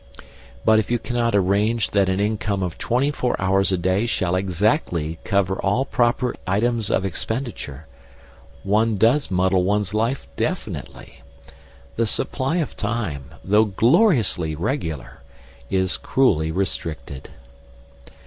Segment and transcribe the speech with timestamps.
[0.65, 4.33] But if one cannot arrange that an income of twenty four hours a day shall
[4.35, 7.85] exactly cover all proper items of expenditure,
[8.63, 11.21] one does muddle one's life definitely.
[11.97, 15.21] The supply of time, though gloriously regular,
[15.69, 17.29] is cruelly restricted.